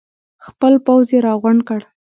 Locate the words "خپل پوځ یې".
0.45-1.19